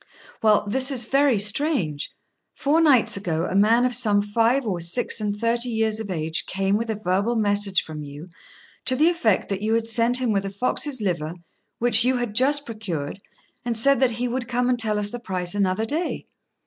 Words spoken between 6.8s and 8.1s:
a verbal message from